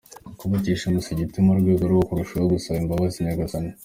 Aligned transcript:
kubakisha 0.39 0.83
umusigiti 0.87 1.37
mu 1.45 1.53
rwego 1.59 1.83
rwo 1.91 2.03
kurushaho 2.07 2.45
gusaba 2.53 2.81
imbabazi 2.83 3.17
Nyagasani. 3.25 3.71